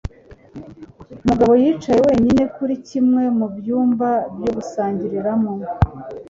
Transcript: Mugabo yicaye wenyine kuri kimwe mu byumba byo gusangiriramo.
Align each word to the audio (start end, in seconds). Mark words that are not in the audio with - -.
Mugabo 1.27 1.53
yicaye 1.63 1.99
wenyine 2.07 2.43
kuri 2.55 2.73
kimwe 2.87 3.23
mu 3.37 3.47
byumba 3.55 4.09
byo 4.37 4.49
gusangiriramo. 4.57 5.51